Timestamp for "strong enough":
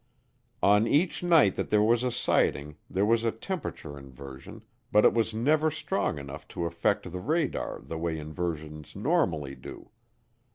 5.69-6.47